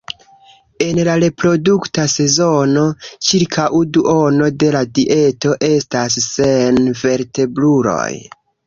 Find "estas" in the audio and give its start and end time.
5.73-6.23